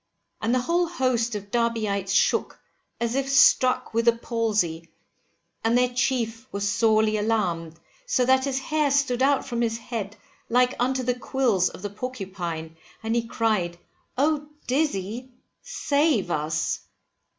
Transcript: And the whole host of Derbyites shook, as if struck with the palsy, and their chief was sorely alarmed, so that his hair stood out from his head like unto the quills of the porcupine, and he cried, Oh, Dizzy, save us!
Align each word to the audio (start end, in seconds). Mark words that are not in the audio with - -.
And 0.41 0.51
the 0.55 0.61
whole 0.61 0.87
host 0.87 1.35
of 1.35 1.51
Derbyites 1.51 2.11
shook, 2.11 2.59
as 2.99 3.13
if 3.13 3.29
struck 3.29 3.93
with 3.93 4.05
the 4.05 4.13
palsy, 4.15 4.89
and 5.63 5.77
their 5.77 5.93
chief 5.93 6.47
was 6.51 6.67
sorely 6.67 7.17
alarmed, 7.17 7.79
so 8.07 8.25
that 8.25 8.45
his 8.45 8.57
hair 8.57 8.89
stood 8.89 9.21
out 9.21 9.45
from 9.45 9.61
his 9.61 9.77
head 9.77 10.17
like 10.49 10.73
unto 10.79 11.03
the 11.03 11.13
quills 11.13 11.69
of 11.69 11.83
the 11.83 11.91
porcupine, 11.91 12.77
and 13.03 13.15
he 13.15 13.27
cried, 13.27 13.77
Oh, 14.17 14.47
Dizzy, 14.65 15.29
save 15.61 16.31
us! 16.31 16.79